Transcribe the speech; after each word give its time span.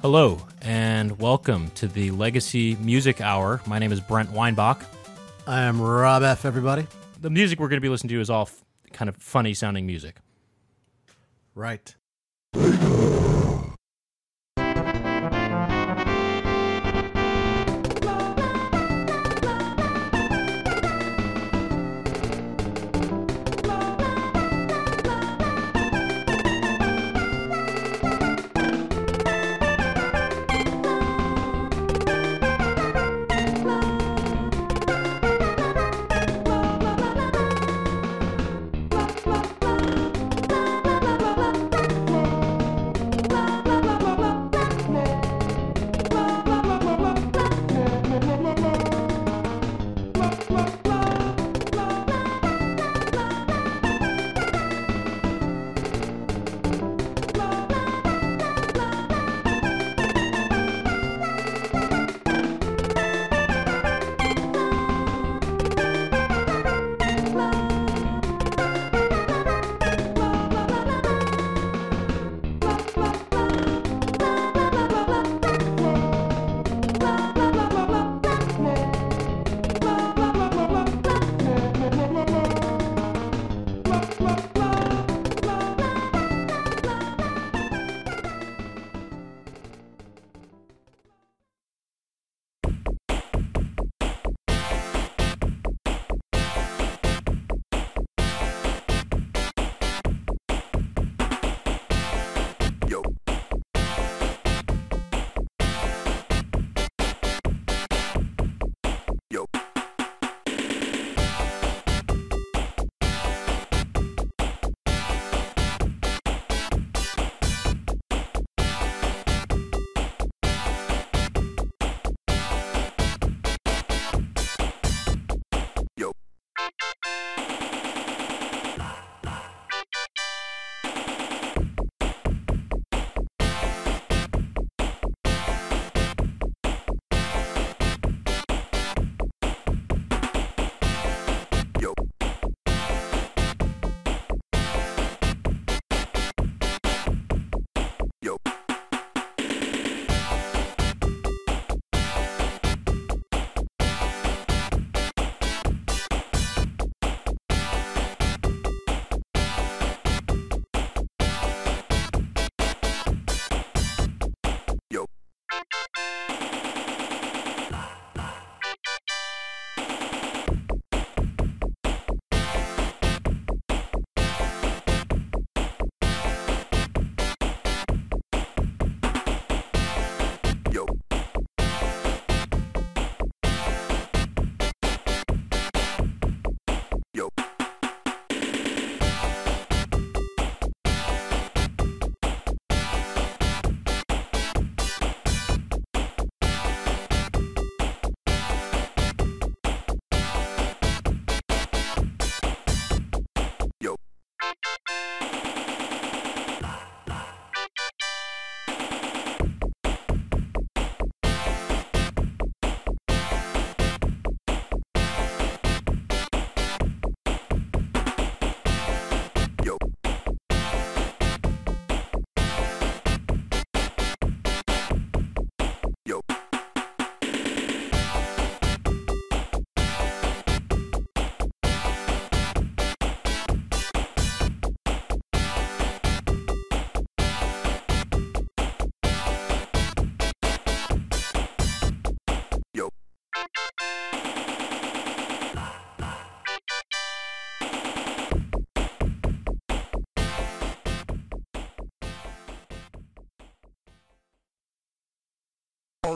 Hello, 0.00 0.38
and 0.62 1.18
welcome 1.18 1.70
to 1.72 1.88
the 1.88 2.10
Legacy 2.12 2.76
Music 2.76 3.20
Hour. 3.20 3.60
My 3.66 3.78
name 3.78 3.90
is 3.90 4.00
Brent 4.00 4.30
Weinbach. 4.30 4.84
I 5.46 5.62
am 5.62 5.80
Rob 5.80 6.22
F. 6.22 6.44
Everybody. 6.44 6.86
The 7.20 7.30
music 7.30 7.58
we're 7.58 7.68
going 7.68 7.78
to 7.78 7.84
be 7.84 7.88
listening 7.88 8.10
to 8.10 8.20
is 8.20 8.30
all 8.30 8.42
f- 8.42 8.64
kind 8.92 9.08
of 9.08 9.16
funny 9.16 9.54
sounding 9.54 9.86
music. 9.86 10.16
Right. 11.54 11.96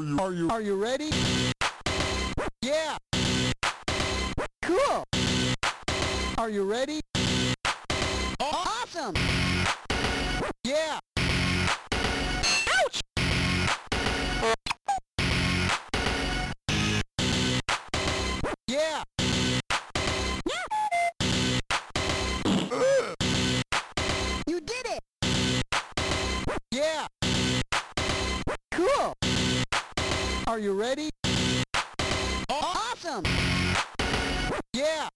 Are 0.00 0.02
you, 0.02 0.18
are 0.18 0.32
you, 0.32 0.48
are 0.48 0.60
you 0.62 0.76
ready? 0.82 1.10
Yeah. 2.62 2.96
Cool. 4.62 5.04
Are 6.38 6.48
you 6.48 6.64
ready? 6.64 7.00
Awesome. 8.40 9.14
Yeah. 10.64 11.00
Ouch. 12.78 13.00
Yeah. 18.68 19.19
Are 30.50 30.58
you 30.58 30.72
ready? 30.72 31.10
Awesome. 32.50 33.22
Yeah. 34.72 35.08